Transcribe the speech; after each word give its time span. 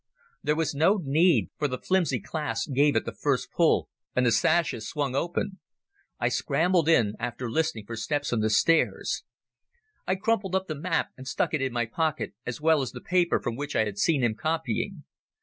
There 0.41 0.55
was 0.55 0.73
no 0.73 0.99
need, 1.03 1.51
for 1.59 1.67
the 1.67 1.77
flimsy 1.77 2.19
clasp 2.19 2.73
gave 2.73 2.95
at 2.95 3.05
the 3.05 3.11
first 3.13 3.51
pull, 3.51 3.87
and 4.15 4.25
the 4.25 4.31
sashes 4.31 4.89
swung 4.89 5.13
open. 5.13 5.59
I 6.19 6.27
scrambled 6.27 6.89
in, 6.89 7.13
after 7.19 7.51
listening 7.51 7.85
for 7.85 7.95
steps 7.95 8.33
on 8.33 8.39
the 8.39 8.49
stairs. 8.49 9.23
I 10.07 10.15
crumpled 10.15 10.55
up 10.55 10.65
the 10.65 10.73
map 10.73 11.09
and 11.17 11.27
stuck 11.27 11.53
it 11.53 11.61
in 11.61 11.71
my 11.71 11.85
pocket, 11.85 12.33
as 12.47 12.59
well 12.59 12.81
as 12.81 12.93
the 12.93 12.99
paper 13.01 13.39
from 13.39 13.55
which 13.55 13.75
I 13.75 13.85
had 13.85 13.99
seen 13.99 14.23
him 14.23 14.33
copying. 14.33 15.03